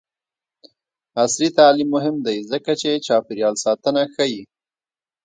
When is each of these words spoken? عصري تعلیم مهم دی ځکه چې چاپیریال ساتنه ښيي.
عصري 1.21 1.49
تعلیم 1.59 1.89
مهم 1.95 2.15
دی 2.25 2.37
ځکه 2.51 2.71
چې 2.81 3.03
چاپیریال 3.07 3.55
ساتنه 3.65 4.01
ښيي. 4.13 4.41